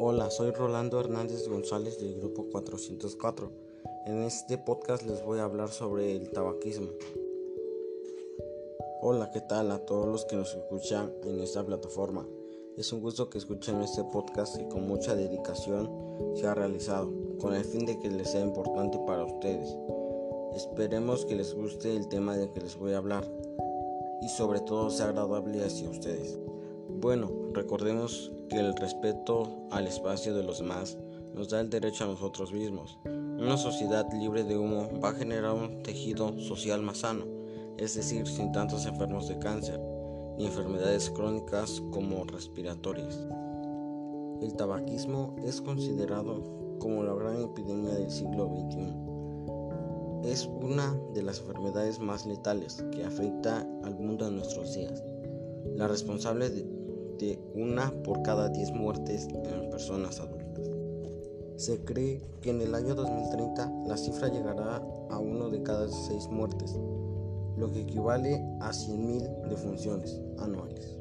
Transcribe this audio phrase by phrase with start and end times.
[0.00, 3.50] Hola, soy Rolando Hernández González del grupo 404.
[4.06, 6.86] En este podcast les voy a hablar sobre el tabaquismo.
[9.02, 12.28] Hola, ¿qué tal a todos los que nos escuchan en esta plataforma?
[12.76, 15.90] Es un gusto que escuchen este podcast y con mucha dedicación
[16.36, 19.76] se ha realizado, con el fin de que les sea importante para ustedes.
[20.54, 23.28] Esperemos que les guste el tema de que les voy a hablar
[24.22, 26.38] y sobre todo sea agradable hacia ustedes.
[26.88, 30.98] Bueno, recordemos que el respeto al espacio de los demás
[31.34, 32.98] nos da el derecho a nosotros mismos.
[33.04, 37.24] Una sociedad libre de humo va a generar un tejido social más sano,
[37.76, 39.78] es decir, sin tantos enfermos de cáncer
[40.38, 43.26] ni enfermedades crónicas como respiratorias.
[44.40, 50.30] El tabaquismo es considerado como la gran epidemia del siglo XXI.
[50.30, 55.02] Es una de las enfermedades más letales que afecta al mundo en nuestros días.
[55.74, 56.77] La responsable de
[57.18, 60.68] de una por cada 10 muertes en personas adultas.
[61.56, 64.76] Se cree que en el año 2030 la cifra llegará
[65.10, 66.76] a uno de cada 6 muertes,
[67.56, 70.98] lo que equivale a 100.000 defunciones anuales.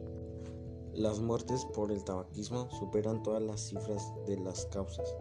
[0.94, 5.14] Las muertes por el tabaquismo superan todas las cifras de las causas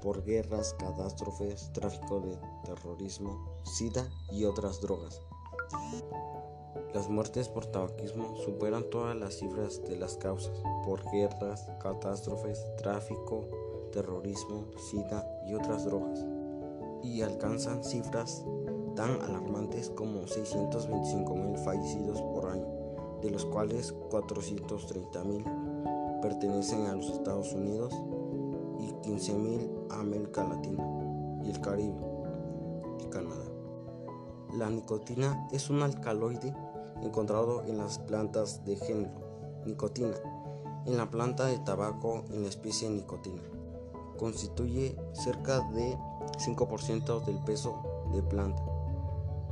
[0.00, 5.20] por guerras, catástrofes, tráfico de terrorismo, sida y otras drogas.
[6.92, 13.48] Las muertes por tabaquismo superan todas las cifras de las causas por guerras, catástrofes, tráfico,
[13.92, 16.24] terrorismo, sida y otras drogas,
[17.02, 18.44] y alcanzan cifras
[18.96, 22.66] tan alarmantes como 625 mil fallecidos por año,
[23.22, 25.44] de los cuales 430 mil
[26.22, 27.92] pertenecen a los Estados Unidos
[28.78, 30.84] y 15 mil a América Latina
[31.44, 32.00] y el Caribe
[33.00, 33.53] y Canadá.
[34.56, 36.54] La nicotina es un alcaloide
[37.02, 39.24] encontrado en las plantas de género
[39.66, 40.14] nicotina,
[40.86, 43.42] en la planta de tabaco en la especie nicotina.
[44.16, 45.98] Constituye cerca de
[46.38, 48.62] 5% del peso de planta.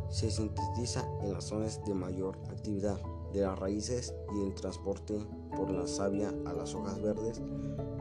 [0.08, 3.00] Se sintetiza en las zonas de mayor actividad
[3.32, 5.18] de las raíces y el transporte
[5.56, 7.40] por la savia a las hojas verdes,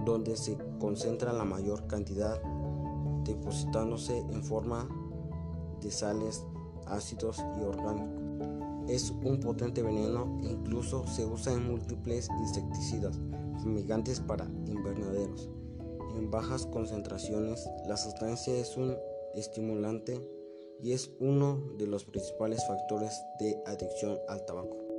[0.05, 2.39] donde se concentra la mayor cantidad,
[3.23, 4.87] depositándose en forma
[5.81, 6.45] de sales,
[6.91, 8.21] ácidos y orgánicos.
[8.87, 13.19] Es un potente veneno e incluso se usa en múltiples insecticidas
[13.61, 15.49] fumigantes para invernaderos.
[16.17, 18.95] En bajas concentraciones, la sustancia es un
[19.35, 20.19] estimulante
[20.81, 24.90] y es uno de los principales factores de adicción al tabaco.